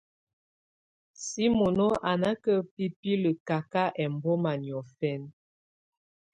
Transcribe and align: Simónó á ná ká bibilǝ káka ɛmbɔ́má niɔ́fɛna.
Simónó 1.25 1.87
á 2.09 2.11
ná 2.21 2.31
ká 2.43 2.53
bibilǝ 2.75 3.31
káka 3.47 3.83
ɛmbɔ́má 4.03 4.51
niɔ́fɛna. 4.61 5.29